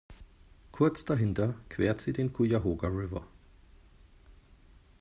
Kurz 0.71 1.05
dahinter 1.05 1.53
quert 1.69 2.01
sie 2.01 2.11
den 2.11 2.33
Cuyahoga 2.33 2.87
River. 2.87 3.23